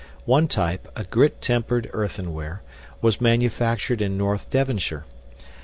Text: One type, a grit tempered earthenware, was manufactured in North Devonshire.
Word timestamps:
One 0.25 0.47
type, 0.47 0.87
a 0.95 1.03
grit 1.03 1.43
tempered 1.43 1.87
earthenware, 1.93 2.63
was 3.03 3.21
manufactured 3.21 4.01
in 4.01 4.17
North 4.17 4.49
Devonshire. 4.49 5.05